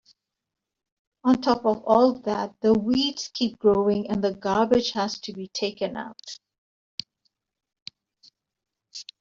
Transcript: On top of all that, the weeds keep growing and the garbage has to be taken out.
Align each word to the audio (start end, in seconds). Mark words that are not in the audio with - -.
On 1.25 1.39
top 1.39 1.63
of 1.63 1.83
all 1.85 2.13
that, 2.21 2.59
the 2.61 2.73
weeds 2.73 3.27
keep 3.31 3.59
growing 3.59 4.09
and 4.09 4.23
the 4.23 4.33
garbage 4.33 4.93
has 4.93 5.19
to 5.19 5.31
be 5.31 5.47
taken 5.49 5.95
out. 5.95 6.39